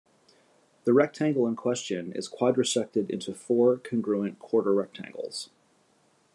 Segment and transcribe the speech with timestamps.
[0.85, 5.51] The rectangle in question is quadrisected into four, congruent quarter rectangles.